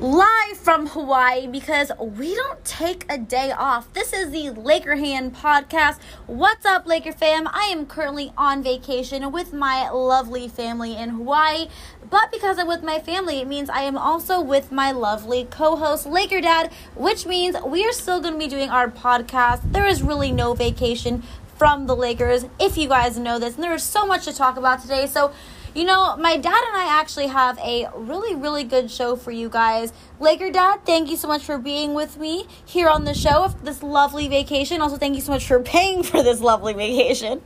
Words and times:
live 0.00 0.56
from 0.56 0.88
Hawaii 0.88 1.46
because 1.46 1.92
we 2.00 2.34
don't 2.34 2.64
take 2.64 3.06
a 3.08 3.16
day 3.16 3.52
off. 3.52 3.92
This 3.92 4.12
is 4.12 4.32
the 4.32 4.50
Laker 4.50 4.96
Han 4.96 5.30
podcast. 5.30 6.00
What's 6.26 6.66
up, 6.66 6.84
Laker 6.84 7.12
fam? 7.12 7.46
I 7.52 7.66
am 7.66 7.86
currently 7.86 8.32
on 8.36 8.64
vacation 8.64 9.30
with 9.30 9.52
my 9.52 9.88
lovely 9.90 10.48
family 10.48 10.96
in 10.96 11.10
Hawaii, 11.10 11.68
but 12.10 12.32
because 12.32 12.58
I'm 12.58 12.66
with 12.66 12.82
my 12.82 12.98
family, 12.98 13.38
it 13.38 13.46
means 13.46 13.70
I 13.70 13.82
am 13.82 13.96
also 13.96 14.40
with 14.40 14.72
my 14.72 14.90
lovely 14.90 15.46
co 15.48 15.76
host, 15.76 16.06
Laker 16.06 16.40
Dad, 16.40 16.72
which 16.96 17.24
means 17.24 17.56
we 17.64 17.84
are 17.86 17.92
still 17.92 18.20
going 18.20 18.34
to 18.34 18.38
be 18.38 18.48
doing 18.48 18.70
our 18.70 18.90
podcast. 18.90 19.60
There 19.72 19.86
is 19.86 20.02
really 20.02 20.32
no 20.32 20.54
vacation 20.54 21.22
from 21.56 21.86
the 21.86 21.94
Lakers, 21.94 22.46
if 22.58 22.76
you 22.76 22.88
guys 22.88 23.16
know 23.16 23.38
this, 23.38 23.54
and 23.54 23.62
there 23.62 23.74
is 23.74 23.84
so 23.84 24.04
much 24.04 24.24
to 24.24 24.34
talk 24.34 24.56
about 24.56 24.82
today. 24.82 25.06
So, 25.06 25.32
you 25.74 25.84
know, 25.84 26.16
my 26.16 26.36
dad 26.36 26.62
and 26.68 26.76
I 26.76 27.00
actually 27.00 27.26
have 27.26 27.58
a 27.58 27.88
really, 27.94 28.34
really 28.34 28.62
good 28.62 28.90
show 28.90 29.16
for 29.16 29.32
you 29.32 29.48
guys. 29.48 29.92
Laker 30.20 30.50
Dad, 30.50 30.86
thank 30.86 31.10
you 31.10 31.16
so 31.16 31.26
much 31.26 31.42
for 31.42 31.58
being 31.58 31.94
with 31.94 32.16
me 32.16 32.46
here 32.64 32.88
on 32.88 33.04
the 33.04 33.14
show 33.14 33.48
for 33.48 33.64
this 33.64 33.82
lovely 33.82 34.28
vacation. 34.28 34.80
Also, 34.80 34.96
thank 34.96 35.16
you 35.16 35.20
so 35.20 35.32
much 35.32 35.46
for 35.46 35.60
paying 35.60 36.02
for 36.04 36.22
this 36.22 36.40
lovely 36.40 36.74
vacation. 36.74 37.42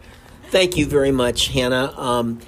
Thank 0.50 0.76
you 0.76 0.86
very 0.86 1.10
much, 1.10 1.48
Hannah. 1.48 1.92
Um, 1.98 2.40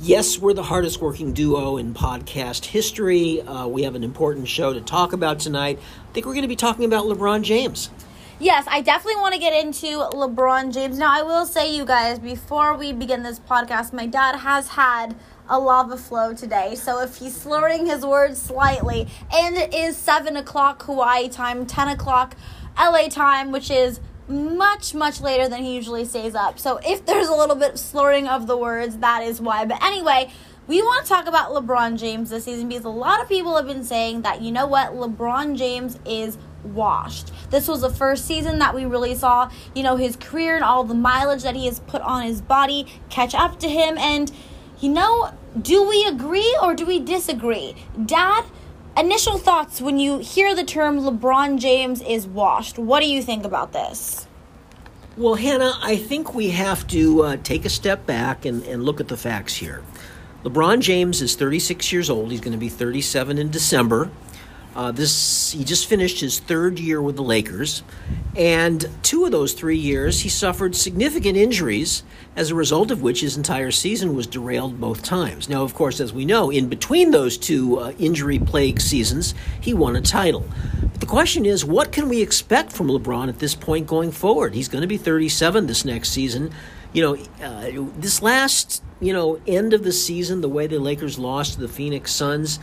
yes, 0.00 0.38
we're 0.38 0.54
the 0.54 0.62
hardest 0.62 1.00
working 1.00 1.32
duo 1.32 1.76
in 1.76 1.92
podcast 1.92 2.66
history. 2.66 3.42
Uh, 3.42 3.66
we 3.66 3.82
have 3.82 3.96
an 3.96 4.04
important 4.04 4.46
show 4.46 4.72
to 4.72 4.80
talk 4.80 5.12
about 5.12 5.40
tonight. 5.40 5.78
I 6.08 6.12
think 6.12 6.26
we're 6.26 6.34
going 6.34 6.42
to 6.42 6.48
be 6.48 6.56
talking 6.56 6.84
about 6.84 7.04
LeBron 7.04 7.42
James. 7.42 7.90
Yes, 8.38 8.66
I 8.68 8.82
definitely 8.82 9.18
want 9.22 9.32
to 9.32 9.40
get 9.40 9.64
into 9.64 9.86
LeBron 9.86 10.70
James. 10.74 10.98
Now, 10.98 11.10
I 11.10 11.22
will 11.22 11.46
say, 11.46 11.74
you 11.74 11.86
guys, 11.86 12.18
before 12.18 12.76
we 12.76 12.92
begin 12.92 13.22
this 13.22 13.40
podcast, 13.40 13.94
my 13.94 14.06
dad 14.06 14.36
has 14.36 14.68
had 14.68 15.16
a 15.48 15.58
lava 15.58 15.96
flow 15.96 16.34
today. 16.34 16.74
So 16.74 17.00
if 17.00 17.16
he's 17.16 17.34
slurring 17.34 17.86
his 17.86 18.04
words 18.04 18.40
slightly, 18.40 19.08
and 19.32 19.56
it 19.56 19.72
is 19.72 19.96
7 19.96 20.36
o'clock 20.36 20.82
Hawaii 20.82 21.30
time, 21.30 21.64
10 21.64 21.88
o'clock 21.88 22.36
LA 22.78 23.08
time, 23.08 23.52
which 23.52 23.70
is 23.70 24.00
much, 24.28 24.92
much 24.92 25.22
later 25.22 25.48
than 25.48 25.62
he 25.62 25.74
usually 25.74 26.04
stays 26.04 26.34
up. 26.34 26.58
So 26.58 26.78
if 26.84 27.06
there's 27.06 27.28
a 27.28 27.34
little 27.34 27.56
bit 27.56 27.72
of 27.72 27.78
slurring 27.78 28.28
of 28.28 28.46
the 28.46 28.58
words, 28.58 28.98
that 28.98 29.22
is 29.22 29.40
why. 29.40 29.64
But 29.64 29.82
anyway, 29.82 30.30
we 30.66 30.82
want 30.82 31.06
to 31.06 31.08
talk 31.08 31.26
about 31.26 31.52
LeBron 31.52 31.98
James 31.98 32.28
this 32.28 32.44
season 32.44 32.68
because 32.68 32.84
a 32.84 32.90
lot 32.90 33.22
of 33.22 33.30
people 33.30 33.56
have 33.56 33.66
been 33.66 33.84
saying 33.84 34.22
that, 34.22 34.42
you 34.42 34.52
know 34.52 34.66
what, 34.66 34.92
LeBron 34.92 35.56
James 35.56 35.98
is 36.04 36.36
washed. 36.66 37.32
This 37.50 37.68
was 37.68 37.80
the 37.80 37.90
first 37.90 38.24
season 38.24 38.58
that 38.58 38.74
we 38.74 38.84
really 38.84 39.14
saw, 39.14 39.50
you 39.74 39.82
know, 39.82 39.96
his 39.96 40.16
career 40.16 40.56
and 40.56 40.64
all 40.64 40.84
the 40.84 40.94
mileage 40.94 41.42
that 41.42 41.56
he 41.56 41.66
has 41.66 41.80
put 41.80 42.02
on 42.02 42.22
his 42.22 42.40
body 42.40 42.86
catch 43.08 43.34
up 43.34 43.58
to 43.60 43.68
him. 43.68 43.96
And, 43.98 44.30
you 44.80 44.90
know, 44.90 45.32
do 45.60 45.88
we 45.88 46.04
agree 46.06 46.56
or 46.62 46.74
do 46.74 46.84
we 46.84 47.00
disagree? 47.00 47.74
Dad, 48.04 48.44
initial 48.96 49.38
thoughts 49.38 49.80
when 49.80 49.98
you 49.98 50.18
hear 50.18 50.54
the 50.54 50.64
term 50.64 51.00
LeBron 51.00 51.58
James 51.58 52.02
is 52.02 52.26
washed. 52.26 52.78
What 52.78 53.00
do 53.00 53.06
you 53.06 53.22
think 53.22 53.44
about 53.44 53.72
this? 53.72 54.26
Well, 55.16 55.34
Hannah, 55.34 55.78
I 55.80 55.96
think 55.96 56.34
we 56.34 56.50
have 56.50 56.86
to 56.88 57.22
uh, 57.22 57.36
take 57.42 57.64
a 57.64 57.70
step 57.70 58.04
back 58.04 58.44
and, 58.44 58.62
and 58.64 58.84
look 58.84 59.00
at 59.00 59.08
the 59.08 59.16
facts 59.16 59.54
here. 59.54 59.82
LeBron 60.44 60.80
James 60.80 61.22
is 61.22 61.34
36 61.34 61.90
years 61.90 62.10
old. 62.10 62.30
He's 62.30 62.40
going 62.40 62.52
to 62.52 62.58
be 62.58 62.68
37 62.68 63.38
in 63.38 63.50
December. 63.50 64.10
Uh, 64.76 64.92
this 64.92 65.52
he 65.52 65.64
just 65.64 65.88
finished 65.88 66.20
his 66.20 66.38
third 66.38 66.78
year 66.78 67.00
with 67.00 67.16
the 67.16 67.22
Lakers, 67.22 67.82
and 68.36 68.86
two 69.02 69.24
of 69.24 69.32
those 69.32 69.54
three 69.54 69.78
years 69.78 70.20
he 70.20 70.28
suffered 70.28 70.76
significant 70.76 71.34
injuries, 71.34 72.02
as 72.36 72.50
a 72.50 72.54
result 72.54 72.90
of 72.90 73.00
which 73.00 73.22
his 73.22 73.38
entire 73.38 73.70
season 73.70 74.14
was 74.14 74.26
derailed 74.26 74.78
both 74.78 75.02
times. 75.02 75.48
Now, 75.48 75.62
of 75.62 75.72
course, 75.72 75.98
as 75.98 76.12
we 76.12 76.26
know, 76.26 76.50
in 76.50 76.68
between 76.68 77.10
those 77.10 77.38
two 77.38 77.78
uh, 77.78 77.92
injury-plagued 77.98 78.82
seasons, 78.82 79.34
he 79.62 79.72
won 79.72 79.96
a 79.96 80.02
title. 80.02 80.44
But 80.82 81.00
the 81.00 81.06
question 81.06 81.46
is, 81.46 81.64
what 81.64 81.90
can 81.90 82.10
we 82.10 82.20
expect 82.20 82.70
from 82.70 82.88
LeBron 82.88 83.30
at 83.30 83.38
this 83.38 83.54
point 83.54 83.86
going 83.86 84.12
forward? 84.12 84.54
He's 84.54 84.68
going 84.68 84.82
to 84.82 84.88
be 84.88 84.98
37 84.98 85.68
this 85.68 85.86
next 85.86 86.10
season. 86.10 86.52
You 86.92 87.02
know, 87.02 87.14
uh, 87.42 87.88
this 87.96 88.20
last 88.20 88.82
you 89.00 89.14
know 89.14 89.40
end 89.46 89.72
of 89.72 89.84
the 89.84 89.92
season, 89.92 90.42
the 90.42 90.50
way 90.50 90.66
the 90.66 90.78
Lakers 90.78 91.18
lost 91.18 91.54
to 91.54 91.60
the 91.60 91.68
Phoenix 91.68 92.12
Suns. 92.12 92.58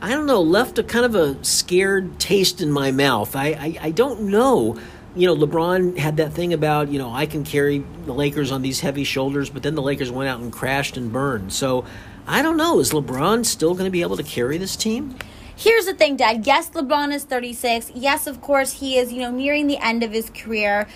I 0.00 0.10
don't 0.10 0.26
know, 0.26 0.40
left 0.40 0.78
a 0.78 0.84
kind 0.84 1.04
of 1.04 1.14
a 1.14 1.42
scared 1.44 2.20
taste 2.20 2.60
in 2.60 2.70
my 2.70 2.92
mouth. 2.92 3.34
I, 3.34 3.46
I, 3.46 3.78
I 3.86 3.90
don't 3.90 4.22
know. 4.22 4.78
You 5.16 5.26
know, 5.26 5.36
LeBron 5.36 5.98
had 5.98 6.18
that 6.18 6.32
thing 6.32 6.52
about, 6.52 6.88
you 6.88 6.98
know, 7.00 7.12
I 7.12 7.26
can 7.26 7.42
carry 7.42 7.84
the 8.06 8.12
Lakers 8.12 8.52
on 8.52 8.62
these 8.62 8.78
heavy 8.80 9.02
shoulders, 9.02 9.50
but 9.50 9.64
then 9.64 9.74
the 9.74 9.82
Lakers 9.82 10.12
went 10.12 10.28
out 10.28 10.40
and 10.40 10.52
crashed 10.52 10.96
and 10.96 11.12
burned. 11.12 11.52
So 11.52 11.84
I 12.28 12.42
don't 12.42 12.56
know. 12.56 12.78
Is 12.78 12.92
LeBron 12.92 13.44
still 13.44 13.72
going 13.72 13.86
to 13.86 13.90
be 13.90 14.02
able 14.02 14.16
to 14.16 14.22
carry 14.22 14.56
this 14.58 14.76
team? 14.76 15.16
Here's 15.56 15.86
the 15.86 15.94
thing, 15.94 16.16
Dad. 16.16 16.46
Yes, 16.46 16.70
LeBron 16.70 17.12
is 17.12 17.24
36. 17.24 17.90
Yes, 17.94 18.28
of 18.28 18.40
course, 18.40 18.74
he 18.74 18.96
is, 18.96 19.12
you 19.12 19.20
know, 19.20 19.32
nearing 19.32 19.66
the 19.66 19.78
end 19.78 20.04
of 20.04 20.12
his 20.12 20.30
career. 20.30 20.86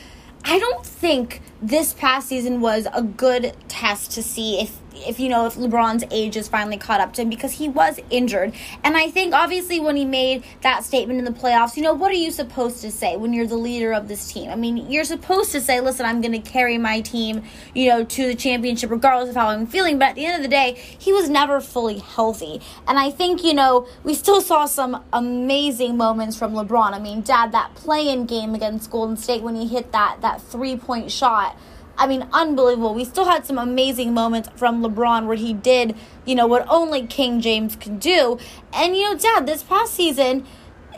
I 0.45 0.61
don't 0.61 0.87
think 0.87 1.41
this 1.61 1.93
past 1.93 2.29
season 2.29 2.61
was 2.61 2.87
a 2.93 3.03
good 3.03 3.57
test 3.67 4.13
to 4.13 4.23
see 4.23 4.61
if 4.61 4.79
if 4.95 5.21
you 5.21 5.29
know 5.29 5.47
if 5.47 5.55
LeBron's 5.55 6.05
age 6.11 6.37
is 6.37 6.49
finally 6.49 6.77
caught 6.77 7.01
up 7.01 7.13
to 7.15 7.23
him 7.23 7.29
because 7.29 7.53
he 7.53 7.69
was 7.69 8.01
injured. 8.11 8.55
And 8.85 8.97
I 8.97 9.11
think 9.11 9.35
obviously 9.35 9.81
when 9.81 9.97
he 9.97 10.05
made 10.05 10.45
that 10.63 10.85
statement 10.85 11.19
in 11.19 11.25
the 11.25 11.33
playoffs, 11.33 11.77
you 11.77 11.83
know, 11.83 11.93
what 11.95 12.11
are 12.11 12.17
you 12.17 12.31
supposed 12.31 12.81
to 12.83 12.91
say 12.91 13.17
when 13.17 13.33
you're 13.33 13.47
the 13.47 13.57
leader 13.57 13.93
of 13.93 14.09
this 14.09 14.33
team? 14.33 14.51
I 14.51 14.57
mean, 14.57 14.91
you're 14.91 15.05
supposed 15.05 15.53
to 15.53 15.61
say, 15.61 15.81
"Listen, 15.81 16.07
I'm 16.07 16.21
going 16.21 16.33
to 16.33 16.51
carry 16.51 16.79
my 16.79 17.01
team, 17.01 17.43
you 17.75 17.89
know, 17.89 18.05
to 18.05 18.27
the 18.27 18.35
championship 18.35 18.91
regardless 18.91 19.31
of 19.31 19.37
how 19.37 19.49
I'm 19.49 19.67
feeling." 19.67 19.99
But 19.99 20.11
at 20.11 20.15
the 20.17 20.27
end 20.27 20.37
of 20.37 20.43
the 20.43 20.49
day, 20.49 20.75
he 20.99 21.13
was 21.13 21.29
never 21.29 21.61
fully 21.61 21.99
healthy. 21.99 22.61
And 22.87 22.99
I 22.99 23.11
think, 23.11 23.43
you 23.45 23.55
know, 23.55 23.87
we 24.05 24.15
still 24.15 24.41
saw 24.41 24.67
some 24.67 25.03
amazing 25.13 25.97
moments 25.97 26.37
from 26.37 26.53
LeBron. 26.53 26.93
I 26.93 26.99
mean, 26.99 27.23
dad 27.23 27.53
that 27.53 27.75
play-in 27.75 28.27
game 28.27 28.55
against 28.55 28.91
Golden 28.91 29.17
State 29.17 29.43
when 29.43 29.55
he 29.55 29.67
hit 29.67 29.93
that 29.93 30.21
that 30.21 30.41
three-point 30.41 31.11
shot 31.11 31.57
I 31.99 32.07
mean, 32.07 32.27
unbelievable. 32.33 32.95
We 32.95 33.05
still 33.05 33.27
had 33.27 33.47
some 33.47 33.59
amazing 33.59 34.15
moments 34.15 34.49
from 34.57 34.83
LeBron 34.83 35.27
where 35.27 35.37
he 35.37 35.53
did, 35.53 35.95
you 36.25 36.35
know, 36.35 36.47
what 36.47 36.67
only 36.69 37.07
King 37.07 37.41
James 37.41 37.77
could 37.77 38.01
do. 38.01 38.39
And, 38.73 38.97
you 38.97 39.03
know, 39.05 39.17
Dad, 39.17 39.47
this 39.47 39.63
past 39.63 39.95
season, 39.95 40.47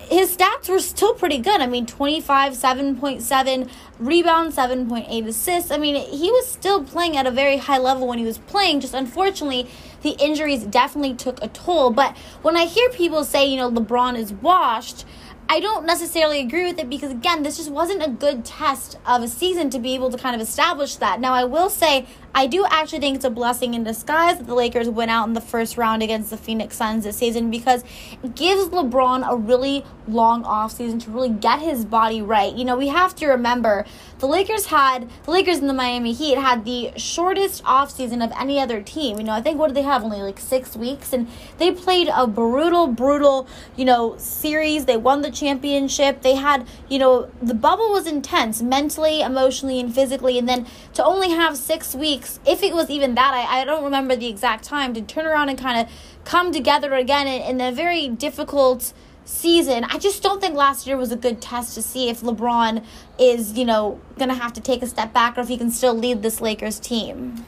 his 0.09 0.37
stats 0.37 0.69
were 0.69 0.81
still 0.81 1.15
pretty 1.15 1.38
good. 1.38 1.60
I 1.60 1.66
mean, 1.66 1.87
25, 1.87 2.53
7.7 2.53 3.71
rebounds, 3.99 4.56
7.8 4.56 5.27
assists. 5.27 5.71
I 5.71 5.78
mean, 5.78 5.97
he 5.97 6.31
was 6.31 6.47
still 6.47 6.84
playing 6.84 7.16
at 7.16 7.26
a 7.26 7.31
very 7.31 7.56
high 7.56 7.78
level 7.78 8.06
when 8.06 8.19
he 8.19 8.25
was 8.25 8.38
playing. 8.38 8.81
Just 8.81 8.94
unfortunately, 8.94 9.69
the 10.03 10.11
injuries 10.11 10.65
definitely 10.65 11.15
took 11.15 11.43
a 11.43 11.49
toll. 11.49 11.91
But 11.91 12.16
when 12.43 12.56
I 12.56 12.66
hear 12.66 12.88
people 12.91 13.25
say, 13.25 13.47
you 13.47 13.56
know, 13.56 13.71
LeBron 13.71 14.16
is 14.19 14.32
washed, 14.32 15.06
I 15.49 15.60
don't 15.60 15.84
necessarily 15.84 16.41
agree 16.41 16.65
with 16.65 16.78
it 16.78 16.88
because, 16.88 17.10
again, 17.10 17.43
this 17.43 17.59
just 17.59 17.71
wasn't 17.71 18.05
a 18.05 18.10
good 18.10 18.44
test 18.44 18.99
of 19.06 19.22
a 19.22 19.28
season 19.28 19.71
to 19.71 19.78
be 19.78 19.94
able 19.94 20.10
to 20.10 20.19
kind 20.19 20.34
of 20.34 20.41
establish 20.41 20.97
that. 20.97 21.21
Now, 21.21 21.34
I 21.34 21.44
will 21.44 21.69
say, 21.69 22.06
I 22.37 22.49
do 22.49 22.67
actually 22.69 22.99
think 22.99 23.17
it's 23.17 23.25
a 23.25 23.31
blessing 23.31 23.75
in 23.75 23.84
disguise 23.84 24.39
that 24.39 24.49
the 24.49 24.55
Lakers 24.55 24.89
went 24.89 25.12
out 25.12 25.28
in 25.28 25.34
the 25.34 25.41
first 25.41 25.77
round 25.77 26.03
against 26.03 26.31
the 26.31 26.37
Phoenix 26.37 26.77
Suns 26.77 27.05
this 27.05 27.17
season 27.17 27.49
because 27.49 27.84
it 28.25 28.34
gives 28.34 28.67
LeBron 28.71 29.31
a 29.31 29.37
really 29.37 29.84
long 30.09 30.43
offseason 30.43 31.00
to 31.05 31.11
really 31.11 31.28
get 31.28 31.61
his 31.61 31.84
body 31.84 32.21
right. 32.21 32.53
You 32.53 32.65
know, 32.65 32.77
we 32.77 32.89
have 32.89 33.15
to 33.17 33.28
remember 33.28 33.84
the 34.19 34.27
Lakers 34.27 34.67
had, 34.67 35.09
the 35.25 35.31
Lakers 35.31 35.59
and 35.59 35.69
the 35.69 35.75
Miami 35.75 36.12
Heat 36.12 36.37
had 36.37 36.65
the 36.65 36.91
shortest 36.97 37.62
offseason 37.62 38.25
of 38.25 38.33
any 38.39 38.59
other 38.59 38.83
team. 38.83 39.19
You 39.19 39.25
know, 39.25 39.33
I 39.33 39.41
think 39.41 39.59
what 39.59 39.69
did 39.69 39.77
they 39.77 39.83
have? 39.83 40.03
Only 40.03 40.21
like 40.21 40.41
six 40.41 40.77
weeks. 40.77 41.12
And 41.12 41.28
they 41.59 41.71
played 41.71 42.09
a 42.12 42.27
brutal, 42.27 42.89
brutal, 42.89 43.47
you 43.77 43.84
know, 43.84 44.17
series. 44.19 44.87
They 44.87 44.97
won 44.97 45.23
the 45.23 45.31
championship. 45.31 46.23
They 46.23 46.34
had, 46.34 46.67
you 46.89 46.99
know, 46.99 47.31
the 47.41 47.55
bubble 47.55 47.93
was 47.93 48.06
intense 48.06 48.61
mentally, 48.61 49.21
emotionally, 49.21 49.78
and 49.78 49.94
physically. 49.94 50.37
And 50.37 50.49
then 50.49 50.67
to 50.94 51.05
only 51.05 51.31
have 51.31 51.56
six 51.56 51.94
weeks 51.94 52.24
weeks, 52.25 52.41
if 52.47 52.62
it 52.62 52.75
was 52.75 52.91
even 52.91 53.15
that, 53.15 53.35
I, 53.35 53.61
I 53.61 53.65
don't 53.65 53.85
remember 53.85 54.17
the 54.17 54.27
exact 54.27 54.65
time, 54.65 54.95
to 54.95 55.03
turn 55.03 55.27
around 55.27 55.49
and 55.49 55.59
kind 55.59 55.81
of 55.87 55.93
come 56.25 56.53
together 56.53 56.95
again 56.95 57.27
in, 57.27 57.61
in 57.61 57.61
a 57.61 57.73
very 57.73 58.09
difficult 58.09 58.93
season. 59.25 59.85
I 59.85 59.99
just 59.99 60.23
don't 60.23 60.41
think 60.41 60.55
last 60.55 60.87
year 60.87 60.97
was 60.97 61.12
a 61.12 61.17
good 61.17 61.41
test 61.41 61.75
to 61.75 61.82
see 61.82 62.09
if 62.09 62.21
LeBron 62.21 62.85
is, 63.19 63.56
you 63.56 63.65
know, 63.65 64.00
going 64.17 64.29
to 64.29 64.35
have 64.35 64.53
to 64.55 64.61
take 64.61 64.82
a 64.82 64.87
step 64.87 65.12
back 65.12 65.38
or 65.38 65.43
if 65.43 65.49
he 65.49 65.56
can 65.56 65.71
still 65.71 65.94
lead 65.94 66.23
this 66.23 66.41
Lakers 66.41 66.79
team. 66.79 67.47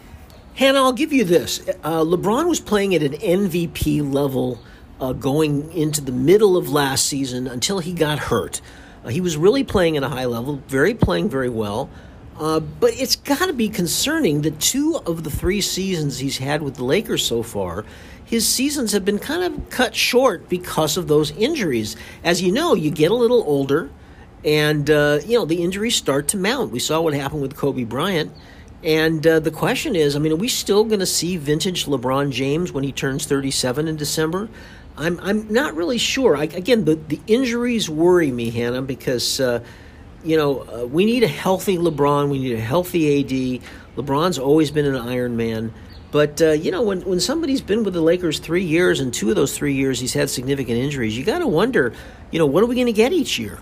Hannah, 0.55 0.79
I'll 0.79 0.93
give 0.93 1.12
you 1.12 1.25
this. 1.25 1.61
Uh, 1.82 2.02
LeBron 2.02 2.49
was 2.49 2.61
playing 2.61 2.94
at 2.94 3.02
an 3.02 3.12
MVP 3.12 4.12
level 4.12 4.58
uh, 5.00 5.12
going 5.12 5.70
into 5.72 6.00
the 6.00 6.12
middle 6.12 6.56
of 6.56 6.70
last 6.70 7.05
season 7.05 7.46
until 7.46 7.81
he 7.81 7.93
got 7.93 8.19
hurt. 8.19 8.62
Uh, 9.05 9.11
he 9.11 9.20
was 9.20 9.37
really 9.37 9.64
playing 9.64 9.99
at 9.99 10.02
a 10.02 10.08
high 10.08 10.25
level, 10.25 10.62
very 10.69 10.94
playing 10.94 11.29
very 11.29 11.50
well. 11.50 11.90
Uh, 12.38 12.60
but 12.60 12.92
it's 13.00 13.16
got 13.16 13.46
to 13.46 13.52
be 13.52 13.68
concerning 13.68 14.42
that 14.42 14.60
two 14.60 15.00
of 15.06 15.24
the 15.24 15.30
three 15.30 15.60
seasons 15.60 16.18
he's 16.18 16.38
had 16.38 16.62
with 16.62 16.76
the 16.76 16.84
Lakers 16.84 17.24
so 17.24 17.42
far, 17.42 17.84
his 18.24 18.46
seasons 18.46 18.92
have 18.92 19.04
been 19.04 19.18
kind 19.18 19.42
of 19.42 19.70
cut 19.70 19.94
short 19.94 20.48
because 20.48 20.96
of 20.96 21.08
those 21.08 21.30
injuries. 21.32 21.96
As 22.22 22.42
you 22.42 22.52
know, 22.52 22.74
you 22.74 22.90
get 22.90 23.10
a 23.10 23.14
little 23.14 23.42
older, 23.46 23.88
and 24.44 24.90
uh, 24.90 25.20
you 25.24 25.38
know 25.38 25.44
the 25.44 25.62
injuries 25.62 25.96
start 25.96 26.28
to 26.28 26.36
mount. 26.36 26.72
We 26.72 26.78
saw 26.78 27.00
what 27.00 27.14
happened 27.14 27.42
with 27.42 27.56
Kobe 27.56 27.84
Bryant. 27.84 28.32
And 28.84 29.26
uh, 29.26 29.40
the 29.40 29.50
question 29.50 29.96
is, 29.96 30.14
I 30.14 30.18
mean, 30.18 30.32
are 30.32 30.36
we 30.36 30.48
still 30.48 30.84
going 30.84 31.00
to 31.00 31.06
see 31.06 31.36
vintage 31.38 31.86
LeBron 31.86 32.30
James 32.30 32.70
when 32.72 32.84
he 32.84 32.92
turns 32.92 33.24
37 33.24 33.88
in 33.88 33.96
December? 33.96 34.48
I'm 34.96 35.18
I'm 35.20 35.52
not 35.52 35.74
really 35.74 35.98
sure. 35.98 36.36
I, 36.36 36.44
again, 36.44 36.84
the 36.84 36.96
the 36.96 37.20
injuries 37.26 37.88
worry 37.88 38.30
me, 38.30 38.50
Hannah, 38.50 38.82
because 38.82 39.40
uh, 39.40 39.60
you 40.24 40.36
know 40.36 40.60
uh, 40.60 40.86
we 40.86 41.04
need 41.04 41.22
a 41.22 41.28
healthy 41.28 41.78
LeBron. 41.78 42.28
We 42.30 42.38
need 42.38 42.54
a 42.54 42.60
healthy 42.60 43.20
AD. 43.20 43.62
LeBron's 43.96 44.38
always 44.38 44.70
been 44.70 44.84
an 44.84 44.96
Iron 44.96 45.36
Man. 45.36 45.72
But 46.10 46.40
uh, 46.40 46.52
you 46.52 46.70
know, 46.70 46.82
when 46.82 47.02
when 47.02 47.20
somebody's 47.20 47.60
been 47.60 47.84
with 47.84 47.94
the 47.94 48.00
Lakers 48.00 48.38
three 48.38 48.64
years, 48.64 49.00
and 49.00 49.12
two 49.12 49.30
of 49.30 49.36
those 49.36 49.56
three 49.56 49.74
years 49.74 50.00
he's 50.00 50.14
had 50.14 50.30
significant 50.30 50.78
injuries, 50.78 51.16
you 51.18 51.24
got 51.24 51.40
to 51.40 51.46
wonder, 51.46 51.92
you 52.30 52.38
know, 52.38 52.46
what 52.46 52.62
are 52.62 52.66
we 52.66 52.74
going 52.74 52.86
to 52.86 52.92
get 52.92 53.12
each 53.12 53.38
year? 53.38 53.58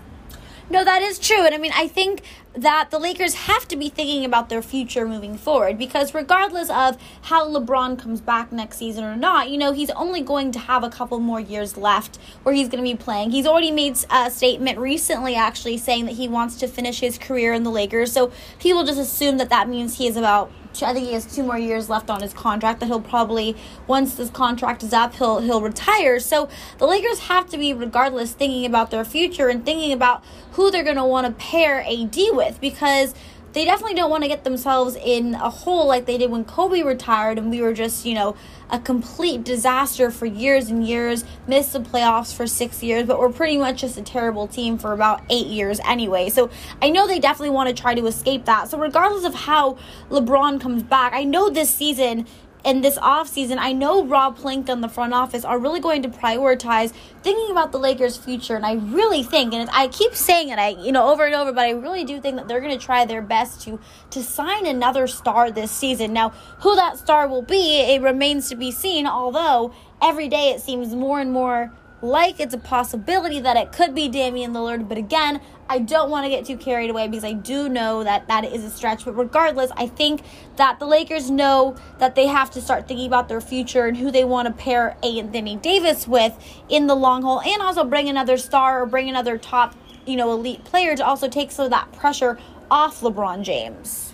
No, 0.69 0.83
that 0.83 1.01
is 1.01 1.19
true. 1.19 1.45
And 1.45 1.53
I 1.53 1.57
mean, 1.57 1.73
I 1.75 1.87
think 1.87 2.21
that 2.55 2.89
the 2.89 2.99
Lakers 2.99 3.33
have 3.33 3.67
to 3.67 3.75
be 3.75 3.89
thinking 3.89 4.23
about 4.23 4.49
their 4.49 4.61
future 4.61 5.07
moving 5.07 5.37
forward 5.37 5.77
because 5.77 6.13
regardless 6.13 6.69
of 6.69 6.97
how 7.23 7.47
LeBron 7.47 7.99
comes 7.99 8.21
back 8.21 8.51
next 8.51 8.77
season 8.77 9.03
or 9.03 9.15
not, 9.15 9.49
you 9.49 9.57
know, 9.57 9.73
he's 9.73 9.89
only 9.91 10.21
going 10.21 10.51
to 10.51 10.59
have 10.59 10.83
a 10.83 10.89
couple 10.89 11.19
more 11.19 11.39
years 11.39 11.77
left 11.77 12.17
where 12.43 12.55
he's 12.55 12.69
going 12.69 12.83
to 12.83 12.89
be 12.89 12.95
playing. 12.95 13.31
He's 13.31 13.45
already 13.45 13.71
made 13.71 13.97
a 14.09 14.31
statement 14.31 14.79
recently 14.79 15.35
actually 15.35 15.77
saying 15.77 16.05
that 16.05 16.13
he 16.13 16.27
wants 16.27 16.55
to 16.57 16.67
finish 16.67 16.99
his 16.99 17.17
career 17.17 17.53
in 17.53 17.63
the 17.63 17.71
Lakers. 17.71 18.11
So 18.11 18.31
people 18.59 18.83
just 18.85 18.99
assume 18.99 19.37
that 19.37 19.49
that 19.49 19.67
means 19.67 19.97
he 19.97 20.07
is 20.07 20.15
about 20.15 20.51
I 20.83 20.93
think 20.93 21.07
he 21.07 21.13
has 21.13 21.25
two 21.25 21.43
more 21.43 21.57
years 21.57 21.89
left 21.89 22.09
on 22.09 22.21
his 22.21 22.33
contract. 22.33 22.79
That 22.79 22.87
he'll 22.87 23.01
probably 23.01 23.55
once 23.87 24.15
this 24.15 24.29
contract 24.29 24.83
is 24.83 24.93
up, 24.93 25.15
he'll 25.15 25.39
he'll 25.39 25.61
retire. 25.61 26.19
So 26.19 26.49
the 26.77 26.85
Lakers 26.85 27.19
have 27.19 27.49
to 27.49 27.57
be, 27.57 27.73
regardless, 27.73 28.33
thinking 28.33 28.65
about 28.65 28.91
their 28.91 29.05
future 29.05 29.49
and 29.49 29.65
thinking 29.65 29.91
about 29.91 30.23
who 30.53 30.71
they're 30.71 30.83
going 30.83 30.95
to 30.95 31.05
want 31.05 31.27
to 31.27 31.33
pair 31.33 31.81
AD 31.81 32.15
with 32.31 32.59
because 32.61 33.13
they 33.55 33.63
definitely 33.63 33.95
don't 33.95 34.09
want 34.09 34.21
to 34.21 34.27
get 34.27 34.43
themselves 34.43 34.97
in 34.97 35.33
a 35.33 35.49
hole 35.49 35.87
like 35.87 36.05
they 36.05 36.17
did 36.17 36.29
when 36.29 36.43
Kobe 36.43 36.83
retired 36.83 37.37
and 37.37 37.49
we 37.49 37.61
were 37.61 37.73
just, 37.73 38.05
you 38.05 38.13
know, 38.13 38.35
a 38.69 38.77
complete 38.77 39.45
disaster 39.45 40.11
for 40.11 40.25
years 40.25 40.69
and 40.69 40.85
years, 40.85 41.23
missed 41.47 41.71
the 41.71 41.79
playoffs 41.79 42.35
for 42.35 42.47
six 42.47 42.83
years, 42.83 43.07
but 43.07 43.17
we're 43.17 43.31
pretty 43.31 43.55
much 43.55 43.79
just 43.79 43.97
a 43.97 44.01
terrible 44.01 44.45
team 44.45 44.77
for 44.77 44.91
about 44.91 45.21
eight 45.29 45.47
years 45.47 45.79
anyway. 45.85 46.27
So 46.29 46.49
I 46.81 46.89
know 46.89 47.07
they 47.07 47.17
definitely 47.17 47.51
want 47.51 47.73
to 47.73 47.81
try 47.81 47.95
to 47.95 48.05
escape 48.07 48.43
that. 48.43 48.67
So 48.67 48.77
regardless 48.77 49.23
of 49.23 49.33
how 49.33 49.77
LeBron 50.09 50.59
comes 50.59 50.83
back, 50.83 51.13
I 51.13 51.23
know 51.23 51.49
this 51.49 51.73
season 51.73 52.27
in 52.65 52.81
this 52.81 52.97
offseason, 52.97 53.57
I 53.59 53.73
know 53.73 54.03
Rob 54.03 54.39
Pelinka 54.39 54.69
and 54.69 54.83
the 54.83 54.89
front 54.89 55.13
office 55.13 55.45
are 55.45 55.59
really 55.59 55.79
going 55.79 56.01
to 56.01 56.09
prioritize 56.09 56.91
thinking 57.21 57.51
about 57.51 57.71
the 57.71 57.77
Lakers' 57.77 58.17
future. 58.17 58.55
And 58.55 58.65
I 58.65 58.73
really 58.73 59.21
think, 59.21 59.53
and 59.53 59.69
I 59.71 59.87
keep 59.87 60.15
saying 60.15 60.49
it, 60.49 60.57
I 60.57 60.69
you 60.69 60.91
know 60.91 61.07
over 61.11 61.25
and 61.25 61.35
over, 61.35 61.51
but 61.51 61.63
I 61.63 61.71
really 61.71 62.03
do 62.03 62.19
think 62.19 62.37
that 62.37 62.47
they're 62.47 62.59
going 62.61 62.77
to 62.77 62.83
try 62.83 63.05
their 63.05 63.21
best 63.21 63.61
to 63.61 63.79
to 64.09 64.23
sign 64.23 64.65
another 64.65 65.05
star 65.05 65.51
this 65.51 65.71
season. 65.71 66.11
Now, 66.11 66.29
who 66.59 66.75
that 66.75 66.97
star 66.97 67.27
will 67.27 67.43
be, 67.43 67.81
it 67.81 68.01
remains 68.01 68.49
to 68.49 68.55
be 68.55 68.71
seen. 68.71 69.05
Although 69.05 69.71
every 70.01 70.27
day 70.27 70.49
it 70.49 70.59
seems 70.59 70.95
more 70.95 71.19
and 71.19 71.31
more 71.31 71.71
like 72.05 72.39
it's 72.39 72.53
a 72.53 72.59
possibility 72.59 73.39
that 73.39 73.57
it 73.57 73.71
could 73.71 73.95
be 73.95 74.07
Damian 74.07 74.53
Lillard. 74.53 74.87
But 74.87 74.97
again, 74.97 75.41
I 75.67 75.79
don't 75.79 76.09
want 76.09 76.25
to 76.25 76.29
get 76.29 76.45
too 76.45 76.57
carried 76.57 76.89
away 76.89 77.07
because 77.07 77.23
I 77.23 77.33
do 77.33 77.67
know 77.67 78.03
that 78.03 78.27
that 78.27 78.45
is 78.45 78.63
a 78.63 78.69
stretch. 78.69 79.05
But 79.05 79.13
regardless, 79.13 79.71
I 79.75 79.87
think 79.87 80.21
that 80.57 80.79
the 80.79 80.85
Lakers 80.85 81.31
know 81.31 81.75
that 81.97 82.15
they 82.15 82.27
have 82.27 82.51
to 82.51 82.61
start 82.61 82.87
thinking 82.87 83.07
about 83.07 83.27
their 83.27 83.41
future 83.41 83.85
and 83.85 83.97
who 83.97 84.11
they 84.11 84.23
want 84.23 84.47
to 84.47 84.53
pair 84.53 84.95
Anthony 85.03 85.55
Davis 85.55 86.07
with 86.07 86.37
in 86.69 86.87
the 86.87 86.95
long 86.95 87.23
haul 87.23 87.41
and 87.41 87.61
also 87.61 87.83
bring 87.83 88.07
another 88.07 88.37
star 88.37 88.81
or 88.81 88.85
bring 88.85 89.09
another 89.09 89.37
top, 89.37 89.75
you 90.05 90.15
know, 90.15 90.31
elite 90.31 90.63
player 90.63 90.95
to 90.95 91.05
also 91.05 91.27
take 91.27 91.51
some 91.51 91.65
of 91.65 91.71
that 91.71 91.91
pressure 91.93 92.37
off 92.69 93.01
LeBron 93.01 93.43
James. 93.43 94.13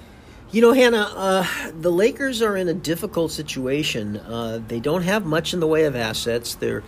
You 0.52 0.62
know, 0.62 0.74
Hannah, 0.74 1.10
uh, 1.16 1.72
the 1.80 1.92
Lakers 1.92 2.42
are 2.42 2.58
in 2.58 2.68
a 2.68 2.74
difficult 2.74 3.32
situation. 3.32 4.18
Uh, 4.18 4.62
they 4.68 4.82
don't 4.82 5.04
have 5.04 5.26
much 5.26 5.54
in 5.54 5.62
the 5.62 5.68
way 5.68 5.86
of 5.86 5.96
assets. 5.96 6.56
They're 6.56 6.84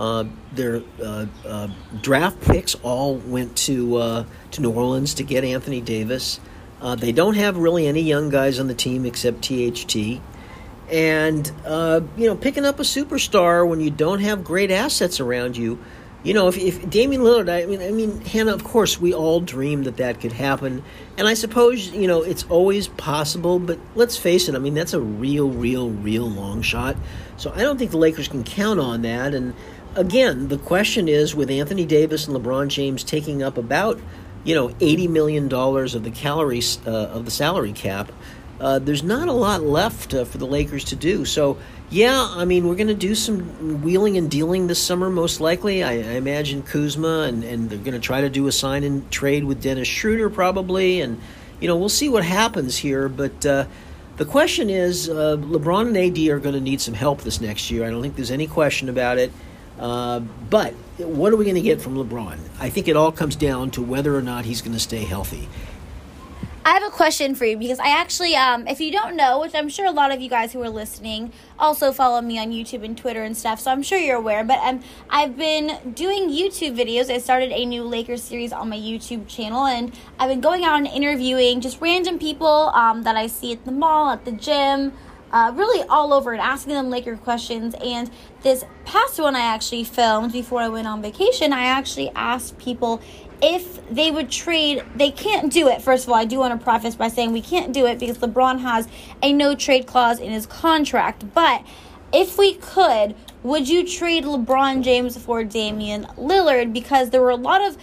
uh, 0.00 0.24
their 0.54 0.82
uh, 1.02 1.26
uh, 1.46 1.68
draft 2.00 2.40
picks 2.40 2.74
all 2.76 3.16
went 3.16 3.54
to 3.54 3.96
uh, 3.96 4.24
to 4.50 4.62
New 4.62 4.70
Orleans 4.70 5.12
to 5.14 5.22
get 5.22 5.44
Anthony 5.44 5.82
Davis. 5.82 6.40
Uh, 6.80 6.94
they 6.94 7.12
don't 7.12 7.34
have 7.34 7.58
really 7.58 7.86
any 7.86 8.00
young 8.00 8.30
guys 8.30 8.58
on 8.58 8.66
the 8.66 8.74
team 8.74 9.04
except 9.04 9.42
THT. 9.42 10.22
And 10.90 11.46
you 12.16 12.26
know, 12.26 12.34
picking 12.34 12.64
up 12.64 12.80
a 12.80 12.82
superstar 12.82 13.68
when 13.68 13.80
you 13.80 13.90
don't 13.90 14.20
have 14.20 14.42
great 14.42 14.70
assets 14.70 15.20
around 15.20 15.58
you, 15.58 15.78
you 16.22 16.34
know, 16.34 16.48
if, 16.48 16.58
if 16.58 16.88
Damian 16.88 17.22
Lillard, 17.22 17.50
I 17.50 17.66
mean, 17.66 17.80
I 17.80 17.90
mean, 17.90 18.20
Hannah, 18.22 18.52
of 18.52 18.64
course, 18.64 19.00
we 19.00 19.14
all 19.14 19.40
dream 19.40 19.84
that 19.84 19.98
that 19.98 20.20
could 20.20 20.32
happen, 20.32 20.82
and 21.16 21.26
I 21.26 21.34
suppose 21.34 21.88
you 21.90 22.06
know 22.06 22.22
it's 22.22 22.44
always 22.44 22.88
possible. 22.88 23.58
But 23.58 23.78
let's 23.94 24.16
face 24.16 24.48
it, 24.48 24.54
I 24.54 24.58
mean, 24.58 24.74
that's 24.74 24.92
a 24.92 25.00
real, 25.00 25.50
real, 25.50 25.90
real 25.90 26.28
long 26.28 26.62
shot. 26.62 26.96
So 27.36 27.52
I 27.54 27.60
don't 27.60 27.78
think 27.78 27.90
the 27.90 27.96
Lakers 27.96 28.28
can 28.28 28.44
count 28.44 28.80
on 28.80 29.02
that. 29.02 29.32
And 29.32 29.54
again, 29.94 30.48
the 30.48 30.58
question 30.58 31.08
is 31.08 31.34
with 31.34 31.50
Anthony 31.50 31.86
Davis 31.86 32.26
and 32.26 32.36
LeBron 32.36 32.68
James 32.68 33.04
taking 33.04 33.42
up 33.42 33.58
about 33.58 34.00
you 34.44 34.54
know 34.54 34.74
eighty 34.80 35.08
million 35.08 35.48
dollars 35.48 35.94
of 35.94 36.04
the 36.04 36.10
calories 36.10 36.78
uh, 36.86 36.90
of 36.90 37.24
the 37.24 37.30
salary 37.30 37.72
cap. 37.72 38.10
Uh, 38.60 38.78
there's 38.78 39.02
not 39.02 39.26
a 39.26 39.32
lot 39.32 39.62
left 39.62 40.12
uh, 40.12 40.24
for 40.24 40.36
the 40.36 40.46
Lakers 40.46 40.84
to 40.84 40.96
do. 40.96 41.24
So, 41.24 41.56
yeah, 41.88 42.28
I 42.36 42.44
mean, 42.44 42.68
we're 42.68 42.74
going 42.74 42.88
to 42.88 42.94
do 42.94 43.14
some 43.14 43.80
wheeling 43.82 44.18
and 44.18 44.30
dealing 44.30 44.66
this 44.66 44.78
summer, 44.78 45.08
most 45.08 45.40
likely. 45.40 45.82
I, 45.82 45.92
I 45.92 46.12
imagine 46.16 46.62
Kuzma, 46.62 47.22
and, 47.22 47.42
and 47.42 47.70
they're 47.70 47.78
going 47.78 47.94
to 47.94 47.98
try 47.98 48.20
to 48.20 48.28
do 48.28 48.46
a 48.48 48.52
sign 48.52 48.84
and 48.84 49.10
trade 49.10 49.44
with 49.44 49.62
Dennis 49.62 49.88
Schroeder, 49.88 50.28
probably. 50.28 51.00
And, 51.00 51.18
you 51.58 51.68
know, 51.68 51.76
we'll 51.78 51.88
see 51.88 52.10
what 52.10 52.22
happens 52.22 52.76
here. 52.76 53.08
But 53.08 53.46
uh, 53.46 53.64
the 54.18 54.26
question 54.26 54.68
is 54.68 55.08
uh, 55.08 55.38
LeBron 55.38 55.88
and 55.88 55.96
AD 55.96 56.18
are 56.28 56.38
going 56.38 56.54
to 56.54 56.60
need 56.60 56.82
some 56.82 56.92
help 56.92 57.22
this 57.22 57.40
next 57.40 57.70
year. 57.70 57.86
I 57.86 57.90
don't 57.90 58.02
think 58.02 58.14
there's 58.14 58.30
any 58.30 58.46
question 58.46 58.90
about 58.90 59.16
it. 59.16 59.32
Uh, 59.78 60.20
but 60.20 60.74
what 60.98 61.32
are 61.32 61.36
we 61.36 61.44
going 61.44 61.54
to 61.54 61.62
get 61.62 61.80
from 61.80 61.94
LeBron? 61.96 62.38
I 62.58 62.68
think 62.70 62.88
it 62.88 62.96
all 62.96 63.12
comes 63.12 63.36
down 63.36 63.70
to 63.72 63.82
whether 63.82 64.14
or 64.14 64.22
not 64.22 64.44
he's 64.44 64.60
going 64.60 64.74
to 64.74 64.80
stay 64.80 65.04
healthy. 65.04 65.48
I 66.62 66.74
have 66.74 66.82
a 66.82 66.90
question 66.90 67.34
for 67.34 67.46
you 67.46 67.56
because 67.56 67.78
I 67.78 67.88
actually, 67.88 68.36
um, 68.36 68.68
if 68.68 68.80
you 68.80 68.92
don't 68.92 69.16
know, 69.16 69.40
which 69.40 69.54
I'm 69.54 69.70
sure 69.70 69.86
a 69.86 69.90
lot 69.90 70.12
of 70.12 70.20
you 70.20 70.28
guys 70.28 70.52
who 70.52 70.62
are 70.62 70.68
listening 70.68 71.32
also 71.58 71.90
follow 71.90 72.20
me 72.20 72.38
on 72.38 72.50
YouTube 72.50 72.84
and 72.84 72.96
Twitter 72.98 73.22
and 73.22 73.34
stuff, 73.34 73.60
so 73.60 73.70
I'm 73.70 73.82
sure 73.82 73.98
you're 73.98 74.18
aware. 74.18 74.44
But 74.44 74.58
um, 74.58 74.82
I've 75.08 75.38
been 75.38 75.94
doing 75.94 76.28
YouTube 76.28 76.76
videos. 76.76 77.10
I 77.10 77.16
started 77.16 77.50
a 77.52 77.64
new 77.64 77.82
Lakers 77.82 78.22
series 78.22 78.52
on 78.52 78.68
my 78.68 78.76
YouTube 78.76 79.26
channel, 79.26 79.64
and 79.64 79.90
I've 80.18 80.28
been 80.28 80.42
going 80.42 80.62
out 80.62 80.76
and 80.76 80.86
interviewing 80.86 81.62
just 81.62 81.80
random 81.80 82.18
people 82.18 82.70
um, 82.74 83.04
that 83.04 83.16
I 83.16 83.26
see 83.26 83.52
at 83.52 83.64
the 83.64 83.72
mall, 83.72 84.10
at 84.10 84.26
the 84.26 84.32
gym 84.32 84.92
uh, 85.32 85.52
really 85.54 85.86
all 85.88 86.12
over 86.12 86.32
and 86.32 86.40
asking 86.40 86.74
them 86.74 86.90
Laker 86.90 87.16
questions. 87.16 87.74
And 87.84 88.10
this 88.42 88.64
past 88.84 89.18
one 89.18 89.36
I 89.36 89.40
actually 89.40 89.84
filmed 89.84 90.32
before 90.32 90.60
I 90.60 90.68
went 90.68 90.86
on 90.86 91.02
vacation, 91.02 91.52
I 91.52 91.64
actually 91.64 92.10
asked 92.10 92.58
people 92.58 93.00
if 93.42 93.86
they 93.88 94.10
would 94.10 94.30
trade. 94.30 94.84
They 94.94 95.10
can't 95.10 95.52
do 95.52 95.68
it. 95.68 95.82
First 95.82 96.04
of 96.04 96.10
all, 96.10 96.16
I 96.16 96.24
do 96.24 96.38
want 96.38 96.58
to 96.58 96.62
preface 96.62 96.94
by 96.94 97.08
saying 97.08 97.32
we 97.32 97.42
can't 97.42 97.72
do 97.72 97.86
it 97.86 97.98
because 97.98 98.18
LeBron 98.18 98.60
has 98.60 98.88
a 99.22 99.32
no 99.32 99.54
trade 99.54 99.86
clause 99.86 100.18
in 100.18 100.30
his 100.30 100.46
contract. 100.46 101.32
But 101.34 101.64
if 102.12 102.36
we 102.36 102.54
could, 102.54 103.14
would 103.42 103.68
you 103.68 103.86
trade 103.86 104.24
LeBron 104.24 104.82
James 104.82 105.16
for 105.16 105.44
Damian 105.44 106.04
Lillard? 106.18 106.72
Because 106.72 107.10
there 107.10 107.22
were 107.22 107.30
a 107.30 107.36
lot 107.36 107.62
of 107.62 107.78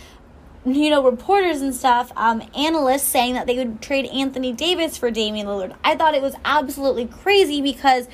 you 0.76 0.90
know, 0.90 1.04
reporters 1.04 1.62
and 1.62 1.74
stuff, 1.74 2.12
um, 2.16 2.44
analysts 2.56 3.04
saying 3.04 3.34
that 3.36 3.48
they 3.48 3.58
would 3.58 3.82
trade 3.82 4.06
Anthony 4.08 4.52
Davis 4.52 4.98
for 4.98 5.10
Damian 5.12 5.48
Lillard. 5.48 5.76
I 5.84 5.96
thought 5.96 6.14
it 6.14 6.22
was 6.22 6.36
absolutely 6.44 7.06
crazy 7.06 7.62
because 7.62 8.08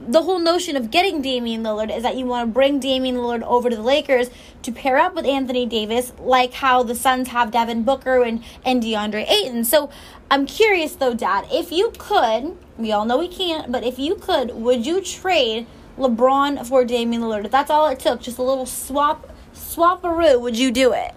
the 0.00 0.22
whole 0.22 0.38
notion 0.38 0.76
of 0.76 0.90
getting 0.90 1.20
Damian 1.20 1.62
Lillard 1.62 1.94
is 1.94 2.02
that 2.02 2.16
you 2.16 2.24
want 2.24 2.48
to 2.48 2.52
bring 2.52 2.80
Damian 2.80 3.16
Lillard 3.16 3.42
over 3.42 3.68
to 3.68 3.76
the 3.76 3.82
Lakers 3.82 4.30
to 4.62 4.72
pair 4.72 4.96
up 4.96 5.14
with 5.14 5.26
Anthony 5.26 5.66
Davis, 5.66 6.12
like 6.18 6.54
how 6.54 6.82
the 6.82 6.94
Suns 6.94 7.28
have 7.28 7.50
Devin 7.50 7.82
Booker 7.82 8.22
and, 8.22 8.42
and 8.64 8.82
DeAndre 8.82 9.30
Ayton. 9.30 9.64
So 9.64 9.90
I'm 10.30 10.46
curious 10.46 10.96
though, 10.96 11.14
Dad, 11.14 11.46
if 11.52 11.70
you 11.70 11.92
could, 11.98 12.56
we 12.78 12.92
all 12.92 13.04
know 13.04 13.18
we 13.18 13.28
can't, 13.28 13.70
but 13.70 13.84
if 13.84 13.98
you 13.98 14.14
could, 14.14 14.52
would 14.54 14.86
you 14.86 15.02
trade 15.02 15.66
LeBron 15.98 16.66
for 16.66 16.84
Damian 16.84 17.22
Lillard? 17.22 17.44
If 17.44 17.50
that's 17.50 17.70
all 17.70 17.86
it 17.88 18.00
took, 18.00 18.22
just 18.22 18.38
a 18.38 18.42
little 18.42 18.66
swap 18.66 19.30
swaparoo, 19.54 20.40
would 20.40 20.58
you 20.58 20.70
do 20.70 20.92
it? 20.92 21.12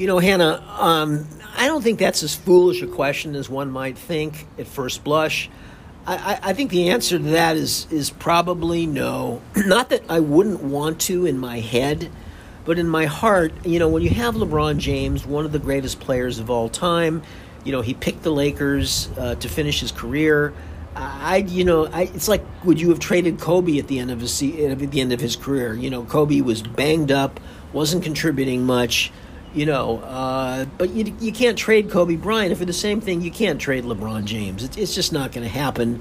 You 0.00 0.06
know, 0.06 0.18
Hannah, 0.18 0.64
um, 0.78 1.28
I 1.58 1.66
don't 1.66 1.82
think 1.82 1.98
that's 1.98 2.22
as 2.22 2.34
foolish 2.34 2.80
a 2.80 2.86
question 2.86 3.36
as 3.36 3.50
one 3.50 3.70
might 3.70 3.98
think 3.98 4.46
at 4.58 4.66
first 4.66 5.04
blush. 5.04 5.50
I, 6.06 6.38
I, 6.42 6.52
think 6.54 6.70
the 6.70 6.88
answer 6.88 7.18
to 7.18 7.24
that 7.24 7.58
is 7.58 7.86
is 7.90 8.08
probably 8.08 8.86
no. 8.86 9.42
Not 9.56 9.90
that 9.90 10.02
I 10.08 10.20
wouldn't 10.20 10.62
want 10.62 11.02
to 11.02 11.26
in 11.26 11.36
my 11.36 11.60
head, 11.60 12.10
but 12.64 12.78
in 12.78 12.88
my 12.88 13.04
heart, 13.04 13.52
you 13.66 13.78
know, 13.78 13.90
when 13.90 14.02
you 14.02 14.08
have 14.08 14.36
LeBron 14.36 14.78
James, 14.78 15.26
one 15.26 15.44
of 15.44 15.52
the 15.52 15.58
greatest 15.58 16.00
players 16.00 16.38
of 16.38 16.48
all 16.48 16.70
time, 16.70 17.22
you 17.62 17.70
know, 17.70 17.82
he 17.82 17.92
picked 17.92 18.22
the 18.22 18.32
Lakers 18.32 19.10
uh, 19.18 19.34
to 19.34 19.50
finish 19.50 19.80
his 19.80 19.92
career. 19.92 20.54
I, 20.96 21.44
you 21.46 21.64
know, 21.64 21.84
I, 21.84 22.04
it's 22.04 22.26
like 22.26 22.42
would 22.64 22.80
you 22.80 22.88
have 22.88 23.00
traded 23.00 23.38
Kobe 23.38 23.78
at 23.78 23.86
the 23.86 23.98
end 23.98 24.10
of 24.10 24.22
his 24.22 24.42
at 24.42 24.78
the 24.78 25.00
end 25.02 25.12
of 25.12 25.20
his 25.20 25.36
career? 25.36 25.74
You 25.74 25.90
know, 25.90 26.04
Kobe 26.04 26.40
was 26.40 26.62
banged 26.62 27.12
up, 27.12 27.38
wasn't 27.74 28.02
contributing 28.02 28.64
much. 28.64 29.12
You 29.52 29.66
know, 29.66 29.98
uh, 29.98 30.64
but 30.78 30.90
you, 30.90 31.14
you 31.20 31.32
can't 31.32 31.58
trade 31.58 31.90
Kobe 31.90 32.16
Bryant. 32.16 32.56
For 32.56 32.64
the 32.64 32.72
same 32.72 33.00
thing, 33.00 33.20
you 33.20 33.32
can't 33.32 33.60
trade 33.60 33.84
LeBron 33.84 34.24
James. 34.24 34.62
It, 34.62 34.78
it's 34.78 34.94
just 34.94 35.12
not 35.12 35.32
going 35.32 35.42
to 35.42 35.52
happen. 35.52 36.00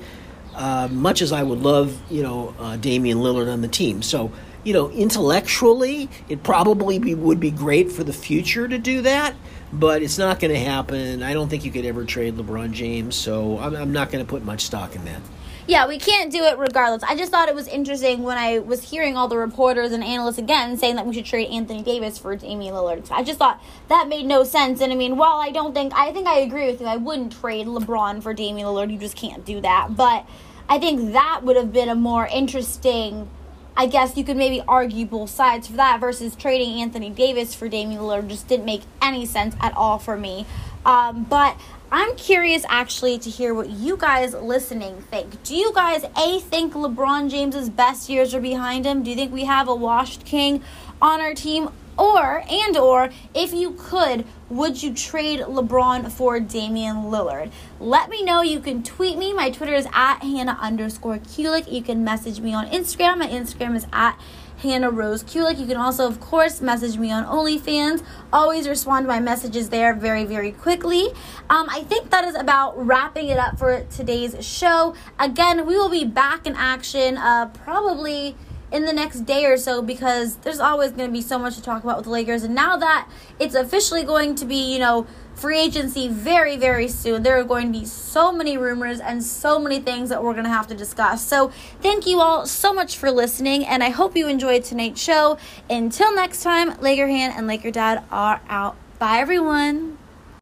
Uh, 0.53 0.87
much 0.91 1.21
as 1.21 1.31
I 1.31 1.41
would 1.41 1.59
love, 1.59 1.99
you 2.11 2.21
know, 2.21 2.53
uh, 2.59 2.77
Damian 2.77 3.19
Lillard 3.19 3.51
on 3.51 3.61
the 3.61 3.67
team. 3.67 4.01
So 4.01 4.31
you 4.63 4.73
know, 4.73 4.89
intellectually, 4.91 6.09
it 6.27 6.43
probably 6.43 6.99
be, 6.99 7.15
would 7.15 7.39
be 7.39 7.51
great 7.51 7.91
for 7.91 8.03
the 8.03 8.13
future 8.13 8.67
to 8.67 8.77
do 8.77 9.01
that, 9.01 9.33
but 9.71 10.01
it's 10.01 10.17
not 10.17 10.39
going 10.39 10.53
to 10.53 10.59
happen. 10.59 11.23
I 11.23 11.33
don't 11.33 11.49
think 11.49 11.63
you 11.63 11.71
could 11.71 11.85
ever 11.85 12.03
trade 12.03 12.35
LeBron 12.35 12.71
James, 12.71 13.15
so 13.15 13.57
I'm, 13.59 13.75
I'm 13.75 13.93
not 13.93 14.11
going 14.11 14.23
to 14.23 14.29
put 14.29 14.43
much 14.43 14.61
stock 14.61 14.95
in 14.95 15.05
that. 15.05 15.21
Yeah, 15.69 15.85
we 15.85 15.99
can't 15.99 16.31
do 16.31 16.45
it 16.45 16.57
regardless. 16.57 17.03
I 17.03 17.15
just 17.15 17.31
thought 17.31 17.47
it 17.47 17.53
was 17.53 17.67
interesting 17.67 18.23
when 18.23 18.39
I 18.39 18.57
was 18.57 18.89
hearing 18.89 19.15
all 19.15 19.27
the 19.27 19.37
reporters 19.37 19.91
and 19.91 20.03
analysts 20.03 20.39
again 20.39 20.75
saying 20.77 20.95
that 20.95 21.05
we 21.05 21.13
should 21.13 21.25
trade 21.25 21.51
Anthony 21.51 21.83
Davis 21.83 22.17
for 22.17 22.35
Damian 22.35 22.73
Lillard. 22.73 23.07
I 23.11 23.21
just 23.21 23.37
thought 23.37 23.61
that 23.87 24.07
made 24.07 24.25
no 24.25 24.43
sense. 24.43 24.81
And 24.81 24.91
I 24.91 24.95
mean, 24.95 25.15
while 25.15 25.37
I 25.37 25.51
don't 25.51 25.75
think, 25.75 25.93
I 25.93 26.11
think 26.11 26.25
I 26.25 26.39
agree 26.39 26.65
with 26.65 26.81
you, 26.81 26.87
I 26.87 26.95
wouldn't 26.95 27.39
trade 27.39 27.67
LeBron 27.67 28.23
for 28.23 28.33
Damian 28.33 28.65
Lillard. 28.65 28.91
You 28.91 28.97
just 28.97 29.15
can't 29.15 29.45
do 29.45 29.61
that. 29.61 29.89
But 29.95 30.27
I 30.67 30.79
think 30.79 31.13
that 31.13 31.41
would 31.43 31.55
have 31.55 31.71
been 31.71 31.87
a 31.89 31.93
more 31.93 32.25
interesting 32.25 33.29
I 33.77 33.85
guess 33.85 34.17
you 34.17 34.25
could 34.25 34.35
maybe 34.35 34.61
argue 34.67 35.05
both 35.05 35.29
sides 35.29 35.67
for 35.67 35.77
that 35.77 36.01
versus 36.01 36.35
trading 36.35 36.81
Anthony 36.81 37.11
Davis 37.11 37.55
for 37.55 37.69
Damian 37.69 38.01
Lillard 38.01 38.27
just 38.27 38.47
didn't 38.47 38.65
make 38.65 38.81
any 39.01 39.25
sense 39.25 39.55
at 39.61 39.73
all 39.77 39.99
for 39.99 40.17
me. 40.17 40.45
Um, 40.85 41.23
but 41.23 41.57
I'm 41.91 42.15
curious 42.17 42.63
actually 42.69 43.17
to 43.17 43.31
hear 43.31 43.55
what 43.55 43.71
you 43.71 43.97
guys 43.97 44.35
listening 44.35 45.01
think. 45.09 45.41
Do 45.41 45.55
you 45.55 45.73
guys 45.73 46.03
A 46.15 46.39
think 46.39 46.73
LeBron 46.73 47.31
James's 47.31 47.67
best 47.67 48.09
years 48.09 48.35
are 48.35 48.39
behind 48.39 48.85
him? 48.85 49.01
Do 49.01 49.09
you 49.09 49.15
think 49.15 49.33
we 49.33 49.45
have 49.45 49.67
a 49.67 49.73
washed 49.73 50.23
king 50.23 50.61
on 51.01 51.19
our 51.19 51.33
team? 51.33 51.69
Or 51.97 52.43
and 52.47 52.77
or 52.77 53.09
if 53.33 53.53
you 53.53 53.71
could, 53.71 54.23
would 54.49 54.81
you 54.81 54.93
trade 54.93 55.39
LeBron 55.39 56.11
for 56.11 56.39
Damian 56.39 56.97
Lillard? 56.97 57.51
Let 57.79 58.09
me 58.09 58.23
know. 58.23 58.41
You 58.41 58.59
can 58.59 58.83
tweet 58.83 59.17
me. 59.17 59.33
My 59.33 59.49
Twitter 59.49 59.73
is 59.73 59.87
at 59.91 60.19
Hannah 60.19 60.57
underscore 60.61 61.17
Kulik. 61.17 61.69
You 61.69 61.81
can 61.81 62.03
message 62.03 62.39
me 62.39 62.53
on 62.53 62.67
Instagram. 62.67 63.17
My 63.17 63.27
Instagram 63.27 63.75
is 63.75 63.87
at 63.91 64.17
Hannah 64.59 64.91
Rose 64.91 65.23
Kulik. 65.23 65.59
You 65.59 65.65
can 65.65 65.77
also, 65.77 66.07
of 66.07 66.19
course, 66.19 66.61
message 66.61 66.97
me 66.97 67.11
on 67.11 67.25
OnlyFans. 67.25 68.03
Always 68.31 68.67
respond 68.67 69.05
to 69.05 69.07
my 69.07 69.19
messages 69.19 69.69
there 69.69 69.93
very, 69.93 70.25
very 70.25 70.51
quickly. 70.51 71.07
Um, 71.49 71.67
I 71.69 71.83
think 71.83 72.09
that 72.11 72.25
is 72.25 72.35
about 72.35 72.77
wrapping 72.77 73.29
it 73.29 73.37
up 73.37 73.57
for 73.57 73.85
today's 73.89 74.45
show. 74.45 74.95
Again, 75.17 75.65
we 75.65 75.75
will 75.75 75.89
be 75.89 76.05
back 76.05 76.45
in 76.45 76.55
action 76.55 77.17
uh, 77.17 77.47
probably 77.47 78.35
in 78.71 78.85
the 78.85 78.93
next 78.93 79.21
day 79.21 79.45
or 79.45 79.57
so 79.57 79.81
because 79.81 80.35
there's 80.37 80.59
always 80.59 80.91
going 80.91 81.09
to 81.09 81.13
be 81.13 81.21
so 81.21 81.39
much 81.39 81.55
to 81.55 81.61
talk 81.61 81.83
about 81.83 81.97
with 81.97 82.05
the 82.05 82.11
Lakers. 82.11 82.43
And 82.43 82.53
now 82.53 82.77
that 82.77 83.09
it's 83.39 83.55
officially 83.55 84.03
going 84.03 84.35
to 84.35 84.45
be, 84.45 84.73
you 84.73 84.79
know, 84.79 85.07
free 85.39 85.59
agency 85.59 86.07
very, 86.07 86.57
very 86.57 86.87
soon, 86.87 87.23
there 87.23 87.39
are 87.39 87.43
going 87.43 87.71
to 87.71 87.79
be 87.79 87.85
so 87.85 88.31
many 88.31 88.57
rumors 88.57 88.99
and 88.99 89.23
so 89.23 89.59
many 89.59 89.79
things 89.79 90.09
that 90.09 90.23
we're 90.23 90.33
going 90.33 90.45
to 90.45 90.49
have 90.49 90.67
to 90.67 90.75
discuss. 90.75 91.23
So, 91.23 91.51
thank 91.81 92.07
you 92.07 92.19
all 92.19 92.45
so 92.45 92.73
much 92.73 92.97
for 92.97 93.11
listening, 93.11 93.65
and 93.65 93.83
I 93.83 93.89
hope 93.89 94.15
you 94.15 94.27
enjoyed 94.27 94.63
tonight's 94.63 95.01
show. 95.01 95.37
Until 95.69 96.13
next 96.13 96.43
time, 96.43 96.79
Laker 96.81 97.07
Han 97.07 97.31
and 97.31 97.47
Laker 97.47 97.71
Dad 97.71 98.03
are 98.11 98.41
out. 98.49 98.75
Bye, 98.97 99.19
everyone. 99.19 99.98